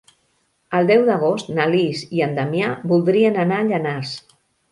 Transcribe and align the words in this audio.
El 0.77 0.87
deu 0.91 1.03
d'agost 1.09 1.51
na 1.59 1.67
Lis 1.75 2.01
i 2.19 2.23
en 2.27 2.33
Damià 2.39 2.71
voldrien 2.93 3.37
anar 3.43 3.59
a 3.61 3.67
Llanars. 3.71 4.15